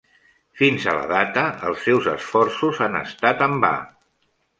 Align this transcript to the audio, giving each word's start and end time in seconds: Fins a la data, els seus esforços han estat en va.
Fins 0.59 0.85
a 0.93 0.93
la 0.99 1.03
data, 1.11 1.43
els 1.71 1.83
seus 1.89 2.07
esforços 2.13 2.81
han 2.87 2.97
estat 3.01 3.45
en 3.49 3.55
va. 3.67 3.71